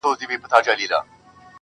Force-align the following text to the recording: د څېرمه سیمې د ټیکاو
د 0.03 0.03
څېرمه 0.03 0.15
سیمې 0.19 0.35
د 0.41 0.45
ټیکاو 0.79 1.01